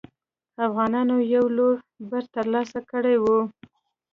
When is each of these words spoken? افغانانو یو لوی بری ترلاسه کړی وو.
افغانانو 0.67 1.15
یو 1.33 1.45
لوی 1.55 1.75
بری 2.09 2.27
ترلاسه 2.35 2.79
کړی 2.91 3.15
وو. 3.23 3.39